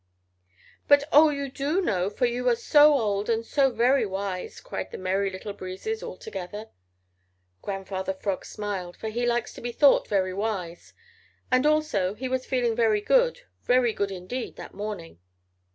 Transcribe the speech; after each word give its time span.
"Oh, 0.89 1.27
but 1.27 1.31
you 1.35 1.47
do 1.51 1.79
know, 1.79 2.09
for 2.09 2.25
you 2.25 2.49
are 2.49 2.55
so 2.55 2.95
old 2.95 3.29
and 3.29 3.45
so 3.45 3.69
very 3.69 4.03
wise," 4.03 4.59
cried 4.59 4.89
the 4.89 4.97
Merry 4.97 5.29
Little 5.29 5.53
Breezes 5.53 6.01
all 6.01 6.17
together. 6.17 6.71
Grandfather 7.61 8.15
Frog 8.15 8.43
smiled, 8.43 8.97
for 8.97 9.09
he 9.09 9.27
likes 9.27 9.53
to 9.53 9.61
be 9.61 9.71
thought 9.71 10.07
very 10.07 10.33
wise, 10.33 10.93
and 11.51 11.67
also 11.67 12.15
he 12.15 12.27
was 12.27 12.47
feeling 12.47 12.75
very 12.75 12.99
good, 12.99 13.41
very 13.65 13.93
good 13.93 14.09
indeed 14.09 14.55
that 14.55 14.73
morning. 14.73 15.19